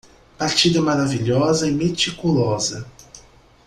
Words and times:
Partilha 0.35 0.81
maravilhosa 0.81 1.67
e 1.67 1.71
meticulosa 1.71 2.87